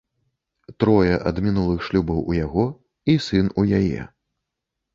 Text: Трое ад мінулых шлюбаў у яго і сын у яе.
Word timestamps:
Трое 0.83 1.11
ад 1.31 1.41
мінулых 1.49 1.85
шлюбаў 1.89 2.25
у 2.33 2.37
яго 2.39 2.65
і 3.15 3.17
сын 3.29 3.45
у 3.59 3.69
яе. 3.81 4.01